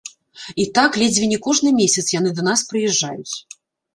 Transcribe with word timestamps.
І 0.63 0.63
так 0.77 0.95
ледзьве 1.01 1.27
не 1.33 1.37
кожны 1.47 1.69
месяц 1.81 2.05
яны 2.19 2.29
да 2.39 2.45
нас 2.49 2.59
прыязджаюць. 2.73 3.35